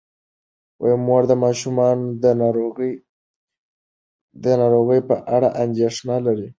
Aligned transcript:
مور 1.05 1.23
د 1.29 1.33
ماشومانو 1.43 2.05
د 4.43 4.45
ناروغۍ 4.61 5.01
په 5.09 5.15
اړه 5.35 5.49
اندیښنه 5.63 6.15
لري. 6.25 6.49